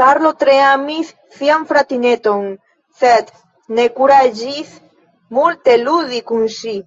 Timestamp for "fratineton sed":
1.74-3.32